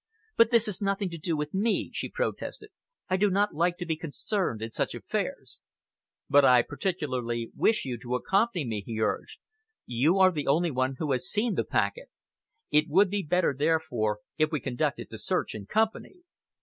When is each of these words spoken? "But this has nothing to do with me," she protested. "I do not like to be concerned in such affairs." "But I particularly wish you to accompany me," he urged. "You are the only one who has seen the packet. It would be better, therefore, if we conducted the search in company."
"But 0.35 0.49
this 0.49 0.65
has 0.65 0.81
nothing 0.81 1.11
to 1.11 1.17
do 1.19 1.37
with 1.37 1.53
me," 1.53 1.91
she 1.93 2.09
protested. 2.09 2.71
"I 3.07 3.17
do 3.17 3.29
not 3.29 3.53
like 3.53 3.77
to 3.77 3.85
be 3.85 3.95
concerned 3.95 4.59
in 4.63 4.71
such 4.71 4.95
affairs." 4.95 5.61
"But 6.27 6.43
I 6.43 6.63
particularly 6.63 7.51
wish 7.55 7.85
you 7.85 7.99
to 7.99 8.15
accompany 8.15 8.65
me," 8.65 8.81
he 8.83 8.99
urged. 8.99 9.41
"You 9.85 10.17
are 10.17 10.31
the 10.31 10.47
only 10.47 10.71
one 10.71 10.95
who 10.97 11.11
has 11.11 11.29
seen 11.29 11.53
the 11.53 11.63
packet. 11.63 12.09
It 12.71 12.85
would 12.89 13.11
be 13.11 13.21
better, 13.21 13.53
therefore, 13.55 14.21
if 14.39 14.51
we 14.51 14.59
conducted 14.59 15.09
the 15.11 15.19
search 15.19 15.53
in 15.53 15.67
company." 15.67 16.21